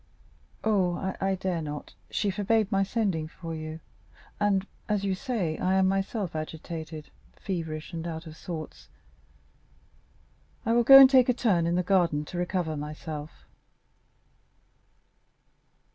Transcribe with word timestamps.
"Oh, 0.63 1.13
I 1.21 1.35
dare 1.35 1.61
not—she 1.61 2.31
forbade 2.31 2.71
my 2.71 2.81
sending 2.81 3.27
for 3.27 3.53
you; 3.53 3.81
and, 4.39 4.65
as 4.89 5.03
you 5.05 5.13
say, 5.13 5.59
I 5.59 5.75
am 5.75 5.87
myself 5.87 6.35
agitated, 6.35 7.11
feverish 7.35 7.93
and 7.93 8.07
out 8.07 8.25
of 8.25 8.35
sorts. 8.35 8.89
I 10.65 10.73
will 10.73 10.83
go 10.83 10.97
and 10.97 11.07
take 11.07 11.29
a 11.29 11.33
turn 11.35 11.67
in 11.67 11.75
the 11.75 11.83
garden 11.83 12.25
to 12.25 12.39
recover 12.39 12.75
myself." 12.75 13.45